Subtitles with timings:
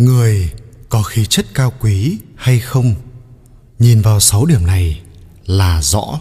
[0.00, 0.52] người
[0.88, 2.94] có khí chất cao quý hay không?
[3.78, 5.02] Nhìn vào sáu điểm này
[5.46, 6.20] là rõ.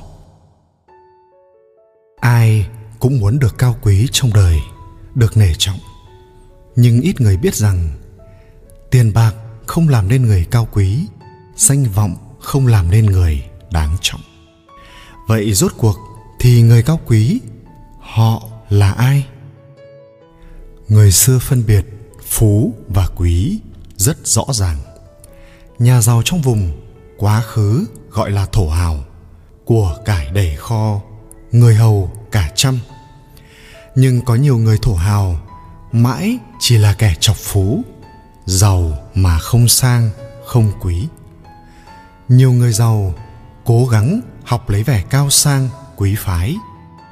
[2.22, 2.68] Ai
[3.00, 4.60] cũng muốn được cao quý trong đời,
[5.16, 5.80] được nể trọng.
[6.76, 7.90] Nhưng ít người biết rằng,
[8.92, 11.06] tiền bạc không làm nên người cao quý,
[11.56, 14.22] danh vọng không làm nên người đáng trọng.
[15.28, 15.98] Vậy rốt cuộc
[16.40, 17.40] thì người cao quý,
[18.00, 19.26] họ là ai?
[20.88, 21.86] Người xưa phân biệt
[22.26, 23.60] phú và quý
[24.00, 24.78] rất rõ ràng.
[25.80, 26.72] Nhà giàu trong vùng,
[27.18, 29.04] quá khứ gọi là thổ hào,
[29.66, 31.02] của cải đầy kho,
[31.52, 32.80] người hầu cả trăm.
[33.96, 35.40] Nhưng có nhiều người thổ hào,
[35.92, 37.82] mãi chỉ là kẻ chọc phú,
[38.46, 40.10] giàu mà không sang,
[40.46, 41.08] không quý.
[42.30, 43.14] Nhiều người giàu
[43.66, 46.56] cố gắng học lấy vẻ cao sang, quý phái,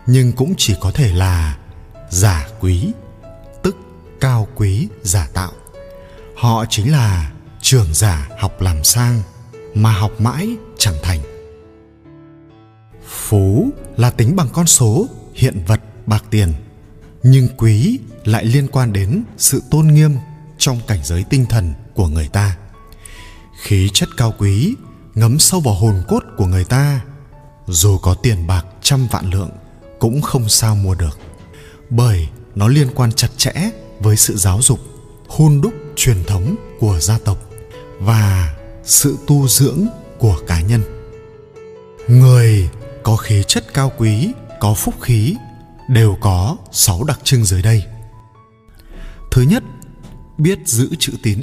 [0.06, 1.58] nhưng cũng chỉ có thể là
[2.10, 2.92] giả quý,
[3.64, 3.78] tức
[4.22, 5.52] cao quý, giả tạo
[6.38, 9.22] họ chính là trường giả học làm sang,
[9.74, 11.20] mà học mãi chẳng thành.
[13.08, 16.54] Phú là tính bằng con số, hiện vật, bạc tiền.
[17.24, 20.16] Nhưng quý lại liên quan đến sự tôn nghiêm
[20.58, 22.58] trong cảnh giới tinh thần của người ta.
[23.62, 24.76] Khí chất cao quý
[25.16, 27.02] ngấm sâu vào hồn cốt của người ta.
[27.68, 29.52] Dù có tiền bạc trăm vạn lượng,
[30.00, 31.20] cũng không sao mua được.
[31.90, 33.54] Bởi nó liên quan chặt chẽ
[34.00, 34.80] với sự giáo dục,
[35.28, 37.38] hun đúc truyền thống của gia tộc
[38.00, 39.86] và sự tu dưỡng
[40.18, 40.82] của cá nhân.
[42.08, 42.70] Người
[43.04, 45.36] có khí chất cao quý, có phúc khí
[45.90, 47.84] đều có sáu đặc trưng dưới đây.
[49.32, 49.64] Thứ nhất,
[50.38, 51.42] biết giữ chữ tín.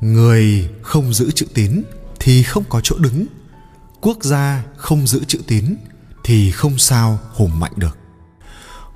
[0.00, 1.82] Người không giữ chữ tín
[2.20, 3.26] thì không có chỗ đứng.
[4.00, 5.76] Quốc gia không giữ chữ tín
[6.24, 7.98] thì không sao hùng mạnh được.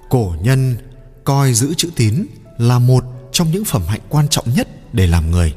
[0.09, 0.77] Cổ nhân
[1.25, 2.27] coi giữ chữ tín
[2.59, 5.55] là một trong những phẩm hạnh quan trọng nhất để làm người.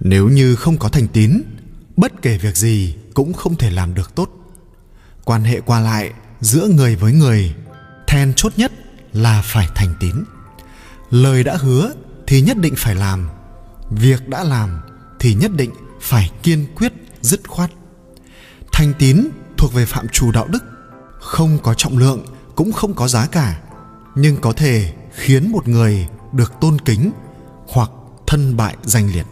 [0.00, 1.42] Nếu như không có thành tín,
[1.96, 4.30] bất kể việc gì cũng không thể làm được tốt.
[5.24, 7.54] Quan hệ qua lại giữa người với người,
[8.06, 8.72] then chốt nhất
[9.12, 10.14] là phải thành tín.
[11.10, 11.92] Lời đã hứa
[12.26, 13.28] thì nhất định phải làm,
[13.90, 14.80] việc đã làm
[15.20, 15.70] thì nhất định
[16.00, 17.70] phải kiên quyết, dứt khoát.
[18.72, 20.64] Thành tín thuộc về phạm trù đạo đức,
[21.20, 23.60] không có trọng lượng cũng không có giá cả,
[24.14, 27.10] nhưng có thể khiến một người được tôn kính
[27.68, 27.90] hoặc
[28.26, 29.26] thân bại danh liệt.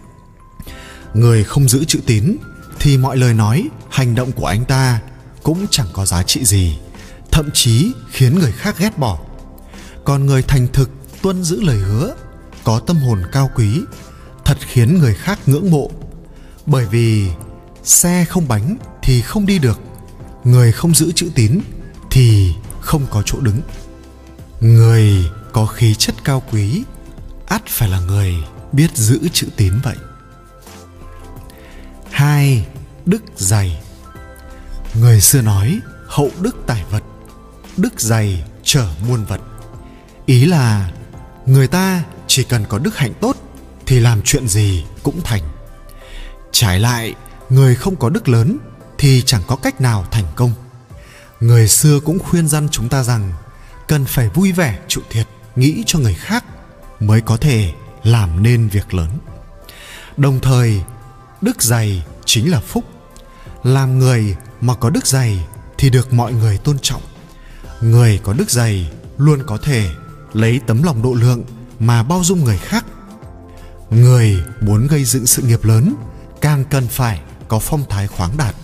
[1.15, 2.37] Người không giữ chữ tín
[2.81, 5.01] thì mọi lời nói, hành động của anh ta
[5.43, 6.79] cũng chẳng có giá trị gì,
[7.31, 9.19] thậm chí khiến người khác ghét bỏ.
[10.05, 10.91] Còn người thành thực
[11.23, 12.15] tuân giữ lời hứa,
[12.65, 13.81] có tâm hồn cao quý,
[14.45, 15.91] thật khiến người khác ngưỡng mộ.
[16.67, 17.29] Bởi vì
[17.85, 19.81] xe không bánh thì không đi được,
[20.45, 21.61] người không giữ chữ tín
[22.11, 23.61] thì không có chỗ đứng.
[24.61, 26.85] Người có khí chất cao quý,
[27.47, 28.35] ắt phải là người
[28.73, 29.97] biết giữ chữ tín vậy.
[32.11, 32.67] Hai,
[33.07, 33.83] đức dày
[34.95, 37.03] người xưa nói, hậu đức tài vật,
[37.77, 39.41] đức dày trở muôn vật.
[40.27, 40.91] Ý là,
[41.47, 43.37] người ta chỉ cần có đức hạnh tốt
[43.87, 45.43] thì làm chuyện gì cũng thành.
[46.53, 47.15] Trái lại,
[47.51, 48.59] người không có đức lớn
[48.99, 50.53] thì chẳng có cách nào thành công.
[51.41, 53.33] Người xưa cũng khuyên răn chúng ta rằng
[53.89, 55.27] cần phải vui vẻ chịu thiệt
[55.57, 56.45] nghĩ cho người khác
[57.01, 59.11] mới có thể làm nên việc lớn.
[60.17, 60.83] Đồng thời,
[61.41, 62.85] đức dày chính là phúc.
[63.63, 65.47] Làm người mà có đức dày
[65.79, 67.03] thì được mọi người tôn trọng.
[67.81, 69.91] Người có đức dày luôn có thể
[70.33, 71.45] lấy tấm lòng độ lượng
[71.79, 72.85] mà bao dung người khác.
[73.91, 75.95] Người muốn gây dựng sự nghiệp lớn,
[76.41, 78.55] càng cần phải có phong thái khoáng đạt,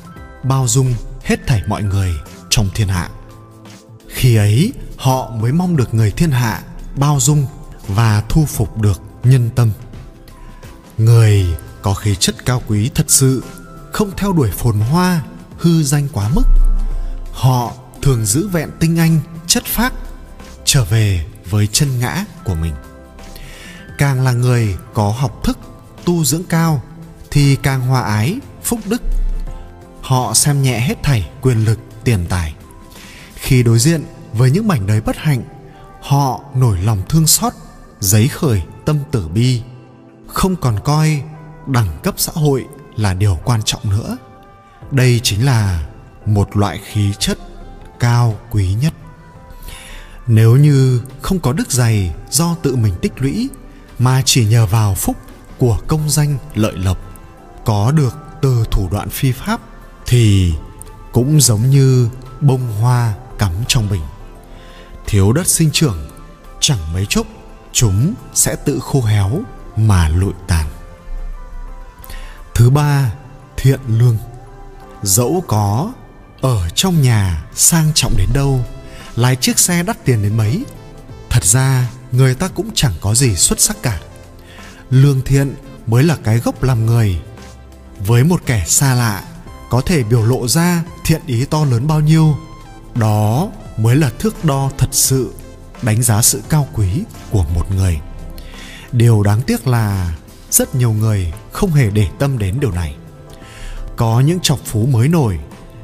[0.43, 0.95] bao dung
[1.25, 2.15] hết thảy mọi người
[2.51, 3.11] trong thiên hạ.
[4.09, 6.63] Khi ấy, họ mới mong được người thiên hạ
[6.99, 7.47] bao dung
[7.89, 9.71] và thu phục được nhân tâm.
[10.99, 11.47] Người
[11.83, 13.43] có khí chất cao quý thật sự,
[13.93, 15.23] không theo đuổi phồn hoa,
[15.59, 16.45] hư danh quá mức.
[17.33, 17.73] Họ
[18.03, 19.93] thường giữ vẹn tinh anh, chất phác,
[20.65, 22.75] trở về với chân ngã của mình.
[23.99, 25.59] Càng là người có học thức,
[26.05, 26.83] tu dưỡng cao,
[27.31, 29.03] thì càng hòa ái, phúc đức.
[30.03, 32.55] Họ xem nhẹ hết thảy quyền lực, tiền tài.
[33.35, 35.43] Khi đối diện với những mảnh đời bất hạnh
[36.03, 37.53] họ nổi lòng thương xót,
[38.01, 39.63] giấy khởi tâm tử bi.
[40.27, 41.23] Không còn coi
[41.67, 42.67] đẳng cấp xã hội
[42.97, 44.17] là điều quan trọng nữa.
[44.91, 45.87] Đây chính là
[46.27, 47.39] một loại khí chất
[48.01, 48.93] cao quý nhất.
[50.27, 53.49] Nếu như không có đức dày do tự mình tích lũy,
[53.99, 55.17] mà chỉ nhờ vào phúc
[55.59, 56.99] của công danh lợi lộc,
[57.65, 59.61] có được từ thủ đoạn phi pháp,
[60.07, 60.55] thì
[61.13, 62.09] cũng giống như
[62.41, 64.03] bông hoa cắm trong bình
[65.09, 66.09] thiếu đất sinh trưởng,
[66.61, 67.27] chẳng mấy chốc
[67.73, 69.31] chúng sẽ tự khô héo
[69.77, 70.67] mà lụi tàn.
[72.55, 73.13] Thứ ba,
[73.57, 74.17] thiện lương.
[75.03, 75.93] Dẫu có
[76.41, 78.65] ở trong nhà sang trọng đến đâu,
[79.17, 80.65] lái chiếc xe đắt tiền đến mấy,
[81.31, 84.01] thật ra người ta cũng chẳng có gì xuất sắc cả.
[84.91, 85.55] Lương thiện
[85.87, 87.21] mới là cái gốc làm người.
[88.07, 89.25] Với một kẻ xa lạ,
[89.71, 92.37] có thể biểu lộ ra thiện ý to lớn bao nhiêu,
[92.95, 95.33] đó mới là thước đo thật sự,
[95.83, 98.01] đánh giá sự cao quý của một người.
[98.93, 100.17] Điều đáng tiếc là
[100.51, 102.97] rất nhiều người không hề để tâm đến điều này.
[103.97, 105.39] Có những chọc phú mới nổi,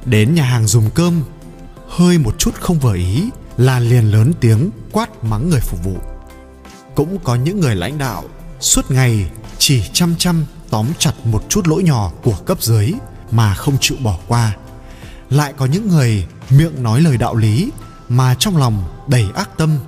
[0.04, 1.22] đến nhà hàng dùng cơm,
[1.88, 5.96] hơi một chút không vừa ý là liền lớn tiếng quát mắng người phục vụ.
[6.94, 8.24] Cũng có những người lãnh đạo
[8.60, 12.92] suốt ngày chỉ chăm chăm tóm chặt một chút lỗi nhỏ của cấp dưới
[13.30, 14.56] mà không chịu bỏ qua.
[15.30, 17.70] Lại có những người miệng nói lời đạo lý
[18.08, 19.78] mà trong lòng đầy ác tâm,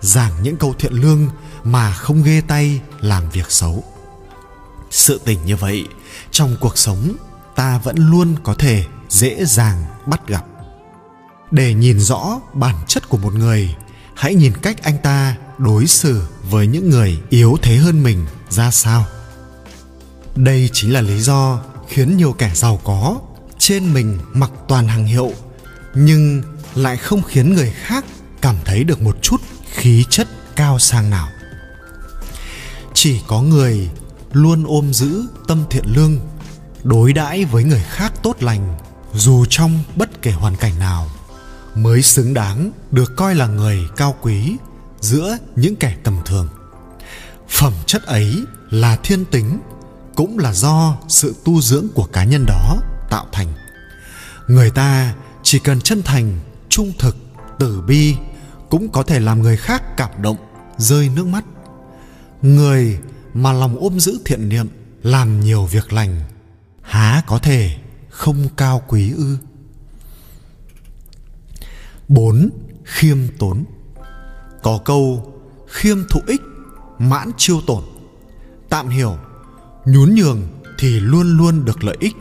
[0.00, 1.28] giảng những câu thiện lương
[1.64, 3.84] mà không ghê tay làm việc xấu.
[4.90, 5.88] Sự tình như vậy,
[6.30, 7.16] trong cuộc sống
[7.56, 10.44] ta vẫn luôn có thể dễ dàng bắt gặp.
[11.50, 13.74] Để nhìn rõ bản chất của một người,
[14.14, 18.70] hãy nhìn cách anh ta đối xử với những người yếu thế hơn mình ra
[18.70, 19.04] sao.
[20.36, 23.16] Đây chính là lý do khiến nhiều kẻ giàu có
[23.58, 25.32] trên mình mặc toàn hàng hiệu,
[25.94, 26.42] nhưng
[26.76, 28.04] lại không khiến người khác
[28.40, 29.40] cảm thấy được một chút
[29.70, 31.28] khí chất cao sang nào.
[32.94, 33.90] Chỉ có người
[34.32, 36.18] luôn ôm giữ tâm thiện lương,
[36.84, 38.78] đối đãi với người khác tốt lành,
[39.14, 41.10] dù trong bất kể hoàn cảnh nào,
[41.74, 44.56] mới xứng đáng được coi là người cao quý
[45.00, 46.48] giữa những kẻ tầm thường.
[47.48, 49.60] Phẩm chất ấy là thiên tính,
[50.14, 52.76] cũng là do sự tu dưỡng của cá nhân đó
[53.10, 53.52] tạo thành.
[54.48, 57.16] Người ta chỉ cần chân thành trung thực
[57.58, 58.16] tử bi
[58.70, 60.36] cũng có thể làm người khác cảm động
[60.76, 61.44] rơi nước mắt.
[62.42, 62.98] Người
[63.34, 64.66] mà lòng ôm giữ thiện niệm
[65.02, 66.20] làm nhiều việc lành
[66.82, 67.76] há có thể
[68.10, 69.36] không cao quý ư?
[72.08, 72.50] Bốn
[72.84, 73.64] Khiêm tốn.
[74.62, 75.32] Có câu
[75.68, 76.40] khiêm thụ ích,
[76.98, 77.84] mãn chiêu tổn.
[78.68, 79.16] Tạm hiểu,
[79.84, 80.42] nhún nhường
[80.78, 82.14] thì luôn luôn được lợi ích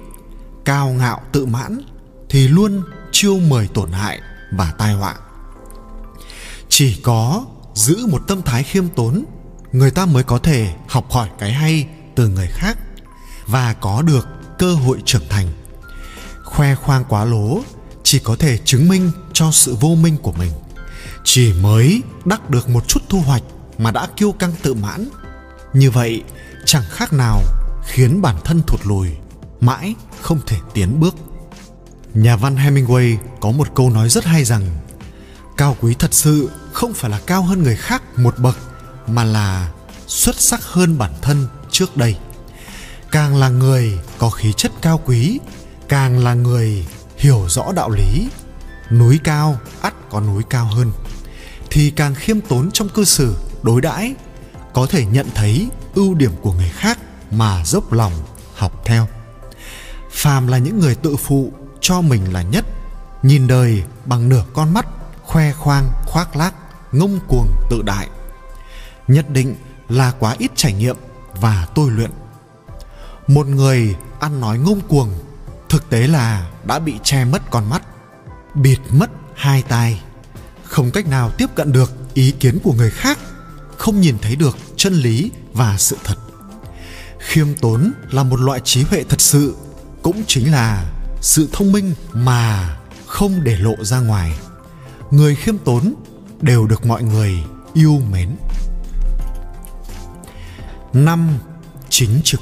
[0.65, 1.81] Cao ngạo tự mãn
[2.29, 2.81] thì luôn
[3.11, 4.19] chiêu mời tổn hại
[4.57, 5.15] và tai họa.
[6.69, 9.25] Chỉ có giữ một tâm thái khiêm tốn,
[9.75, 12.77] Người ta mới có thể học hỏi cái hay từ người khác
[13.47, 14.27] Và có được
[14.59, 15.47] cơ hội trưởng thành.
[16.43, 17.59] Khoe khoang quá lố,
[18.03, 20.51] chỉ có thể chứng minh cho sự vô minh của mình.
[21.23, 23.43] Chỉ mới đắc được một chút thu hoạch
[23.77, 25.09] mà đã kiêu căng tự mãn.
[25.73, 26.23] Như vậy,
[26.65, 27.41] chẳng khác nào
[27.85, 29.09] khiến bản thân thụt lùi,
[29.61, 31.15] mãi không thể tiến bước
[32.15, 34.61] nhà văn hemingway có một câu nói rất hay rằng,
[35.57, 38.57] cao quý thật sự không phải là cao hơn người khác một bậc,
[39.07, 39.71] mà là
[40.07, 42.15] xuất sắc hơn bản thân trước đây.
[43.11, 45.39] Càng là người có khí chất cao quý,
[45.89, 46.85] càng là người
[47.17, 48.27] hiểu rõ đạo lý.
[48.91, 50.91] Núi cao, ắt có núi cao hơn.
[51.69, 54.15] Thì càng khiêm tốn trong cư xử, đối đãi,
[54.73, 56.99] có thể nhận thấy ưu điểm của người khác
[57.31, 58.13] mà dốc lòng
[58.55, 59.07] học theo.
[60.11, 61.53] Phàm là những người tự phụ
[61.87, 62.65] cho mình là nhất.
[63.23, 64.85] Nhìn đời bằng nửa con mắt,
[65.23, 66.53] khoe khoang, khoác lác,
[66.91, 68.09] ngông cuồng tự đại.
[69.07, 69.55] Nhất định
[69.89, 70.95] là quá ít trải nghiệm
[71.41, 72.11] và tôi luyện.
[73.27, 75.09] Một người ăn nói ngông cuồng,
[75.69, 77.81] thực tế là đã bị che mất con mắt,
[78.55, 80.01] bịt mất hai tai.
[80.63, 83.19] Không cách nào tiếp cận được ý kiến của người khác,
[83.77, 86.15] không nhìn thấy được chân lý và sự thật.
[87.19, 89.55] Khiêm tốn là một loại trí huệ thật sự,
[90.01, 90.94] cũng chính là
[91.25, 92.77] sự thông minh mà
[93.07, 94.39] không để lộ ra ngoài.
[95.11, 95.93] Người khiêm tốn
[96.41, 98.35] đều được mọi người yêu mến.
[100.93, 101.29] Năm
[101.89, 102.39] chính trực.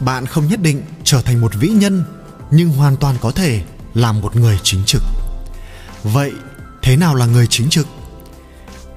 [0.00, 2.04] Bạn không nhất định trở thành một vĩ nhân,
[2.50, 3.62] nhưng hoàn toàn có thể
[3.94, 5.02] làm một người chính trực.
[6.02, 6.32] Vậy
[6.82, 7.86] thế nào là người chính trực?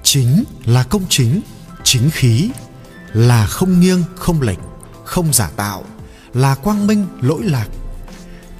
[0.03, 1.41] Chính là công chính
[1.83, 2.51] chính khí,
[3.13, 4.59] là không nghiêng, không lệch,
[5.05, 5.83] không giả tạo,
[6.33, 7.67] là quang minh, lỗi lạc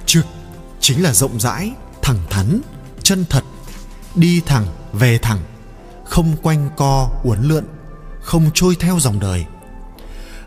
[0.06, 0.26] trực
[0.80, 2.60] chính là rộng rãi, thẳng thắn,
[3.02, 3.44] chân thật,
[4.14, 5.38] đi thẳng, về thẳng,
[6.04, 7.64] không quanh co, uốn lượn,
[8.20, 9.44] không trôi theo dòng đời.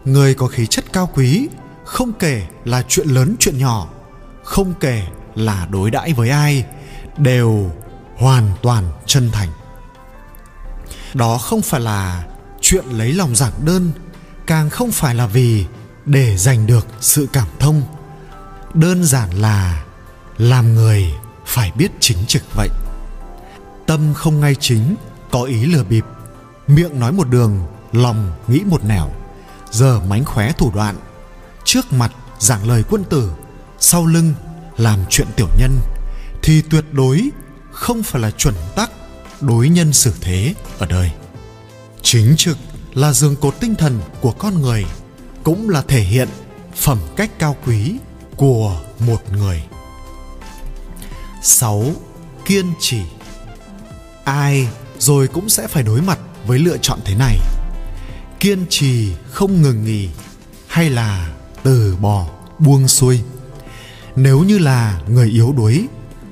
[0.05, 1.47] Người có khí chất cao quý,
[1.85, 3.89] không kể là chuyện lớn chuyện nhỏ,
[4.43, 6.65] không kể là đối đãi với ai,
[7.17, 7.71] đều
[8.17, 9.50] hoàn toàn chân thành.
[11.13, 12.25] Đó không phải là
[12.62, 13.91] chuyện lấy lòng giản đơn,
[14.47, 15.65] càng không phải là vì
[16.05, 17.81] để giành được sự cảm thông
[18.75, 19.84] đơn giản là
[20.38, 21.13] làm người
[21.46, 22.70] phải biết chính trực vậy.
[23.86, 24.96] Tâm không ngay chính,
[25.32, 26.05] có ý lừa bịp.
[26.67, 29.12] Miệng nói một đường, lòng nghĩ một nẻo.
[29.72, 30.96] Giờ mánh khóe thủ đoạn.
[31.63, 33.32] Trước mặt giảng lời quân tử,
[33.79, 34.34] sau lưng
[34.77, 35.79] làm chuyện tiểu nhân,
[36.44, 37.29] thì tuyệt đối
[37.72, 38.91] không phải là chuẩn tắc
[39.41, 41.12] đối nhân xử thế ở đời.
[42.01, 42.58] Chính trực
[42.94, 44.86] là giường cột tinh thần của con người,
[45.44, 46.29] cũng là thể hiện
[46.75, 47.98] phẩm cách cao quý
[48.38, 49.63] của một người.
[51.42, 51.84] 6.
[52.46, 53.01] Kiên trì.
[54.24, 54.68] Ai
[55.00, 57.38] rồi cũng sẽ phải đối mặt với lựa chọn thế này.
[58.39, 60.10] Kiên trì không ngừng nghỉ
[60.68, 62.27] Hay là từ bỏ,
[62.60, 63.22] buông xuôi.
[64.15, 65.88] Nếu như là người yếu đuối,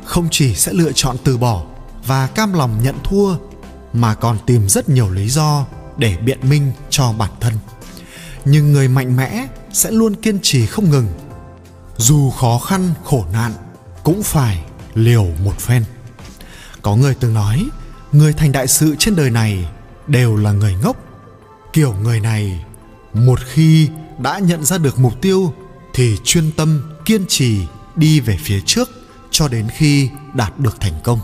[0.05, 1.63] Không chỉ sẽ lựa chọn từ bỏ
[2.05, 3.36] Và cam lòng nhận thua,
[3.93, 5.65] Mà còn tìm rất nhiều lý do
[5.98, 7.53] Để biện minh cho bản thân.
[8.45, 11.07] Nhưng người mạnh mẽ sẽ luôn kiên trì không ngừng
[11.97, 13.53] dù khó khăn, khổ nạn,
[14.03, 15.83] cũng phải liều một phen.
[16.81, 17.65] Có người từng nói,
[18.12, 19.67] người thành đại sự trên đời này
[20.07, 20.97] đều là người ngốc.
[21.73, 22.65] Kiểu người này,
[23.13, 25.53] một khi đã nhận ra được mục tiêu
[25.93, 27.62] thì chuyên tâm kiên trì
[27.95, 28.89] đi về phía trước
[29.31, 31.19] cho đến khi đạt được thành công.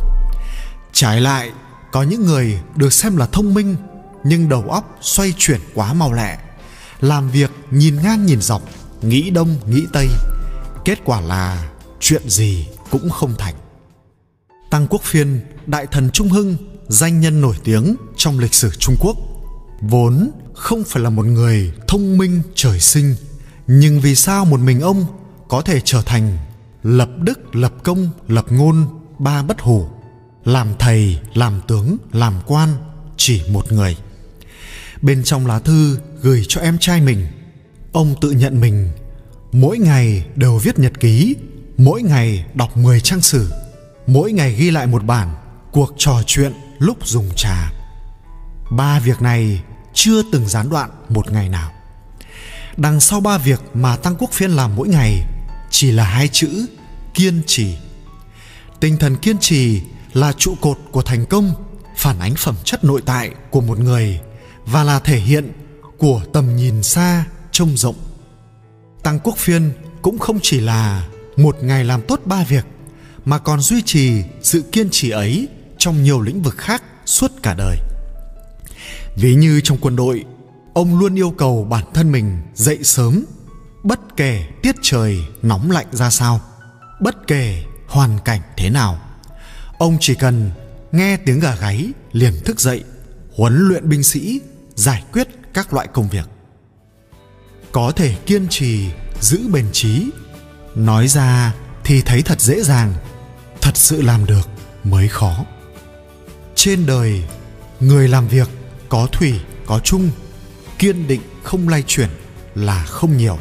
[0.93, 1.51] Trái lại,
[1.91, 3.75] có những người được xem là thông minh
[4.23, 6.37] nhưng đầu óc xoay chuyển quá mau lẹ,
[7.01, 8.61] làm việc nhìn ngang nhìn dọc,
[9.01, 10.07] nghĩ đông, nghĩ tây
[10.85, 11.69] kết quả là
[11.99, 13.55] chuyện gì cũng không thành.
[14.69, 16.57] Tăng quốc phiên, đại thần trung hưng,
[16.87, 19.17] danh nhân nổi tiếng trong lịch sử trung quốc,
[19.81, 23.15] vốn không phải là một người thông minh trời sinh,
[23.67, 25.05] nhưng vì sao một mình ông
[25.47, 26.37] có thể trở thành
[26.83, 28.85] lập đức, lập công, lập ngôn,
[29.19, 29.87] ba bất hủ,
[30.45, 32.69] làm thầy, làm tướng, làm quan,
[33.17, 33.97] chỉ một người?
[35.01, 37.27] Bên trong lá thư gửi cho em trai mình,
[37.91, 38.89] ông tự nhận mình
[39.51, 41.35] mỗi ngày đều viết nhật ký,
[41.77, 43.51] mỗi ngày đọc 10 trang sử,
[44.07, 45.35] mỗi ngày ghi lại một bản,
[45.71, 47.71] cuộc trò chuyện lúc dùng trà.
[48.71, 49.61] Ba việc này
[49.93, 51.71] chưa từng gián đoạn một ngày nào.
[52.77, 55.25] Đằng sau ba việc mà tăng quốc phiên làm mỗi ngày
[55.69, 56.65] chỉ là hai chữ
[57.13, 57.77] kiên trì.
[58.79, 59.81] Tinh thần kiên trì
[60.13, 61.53] là trụ cột của thành công,
[61.97, 64.19] phản ánh phẩm chất nội tại của một người
[64.65, 65.51] và là thể hiện
[65.97, 68.08] của tầm nhìn xa, trông rộng
[69.03, 72.65] tăng quốc phiên cũng không chỉ là một ngày làm tốt ba việc,
[73.25, 77.53] mà còn duy trì sự kiên trì ấy trong nhiều lĩnh vực khác suốt cả
[77.57, 77.77] đời.
[79.15, 80.25] Ví như trong quân đội,
[80.73, 83.25] ông luôn yêu cầu bản thân mình dậy sớm,
[83.83, 86.41] bất kể tiết trời nóng lạnh ra sao,
[87.01, 88.99] bất kể hoàn cảnh thế nào,
[89.77, 90.51] ông chỉ cần
[90.91, 92.83] nghe tiếng gà gáy liền thức dậy,
[93.35, 94.41] huấn luyện binh sĩ
[94.75, 96.25] giải quyết các loại công việc
[97.71, 98.85] có thể kiên trì,
[99.21, 100.09] giữ bền trí.
[100.75, 102.93] Nói ra thì thấy thật dễ dàng,
[103.61, 104.49] thật sự làm được
[104.83, 105.45] mới khó.
[106.55, 107.23] Trên đời,
[107.79, 108.49] người làm việc
[108.89, 110.09] có thủy, có chung,
[110.79, 112.09] kiên định không lay chuyển
[112.55, 113.37] là không nhiều.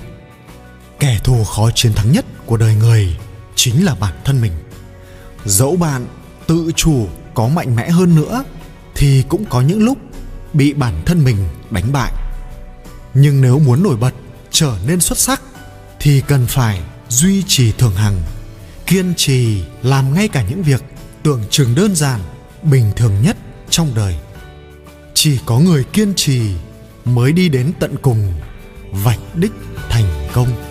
[1.00, 3.16] Kẻ thù khó chiến thắng nhất của đời người
[3.54, 4.52] chính là bản thân mình.
[5.44, 6.06] Dẫu bạn
[6.46, 8.44] tự chủ có mạnh mẽ hơn nữa,
[8.94, 9.98] thì cũng có những lúc
[10.52, 11.36] bị bản thân mình
[11.70, 12.12] đánh bại
[13.20, 14.14] nhưng nếu muốn nổi bật,
[14.50, 15.42] trở nên xuất sắc,
[16.00, 18.22] thì cần phải duy trì thường hằng,
[18.86, 20.82] kiên trì làm ngay cả những việc
[21.22, 22.20] tưởng chừng đơn giản,
[22.62, 23.36] bình thường nhất
[23.70, 24.16] trong đời.
[25.14, 26.40] Chỉ có người kiên trì
[27.04, 28.32] mới đi đến tận cùng,
[28.92, 29.52] vạch đích
[29.88, 30.67] thành công.